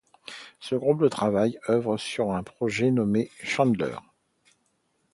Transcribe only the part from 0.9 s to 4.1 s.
de travail œuvre sur un projet nommé Chandler.